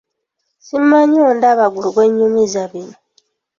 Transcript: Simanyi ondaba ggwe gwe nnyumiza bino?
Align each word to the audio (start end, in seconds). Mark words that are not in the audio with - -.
Simanyi 0.65 1.17
ondaba 1.31 1.65
ggwe 1.71 1.87
gwe 1.93 2.05
nnyumiza 2.09 2.63
bino? 2.71 2.97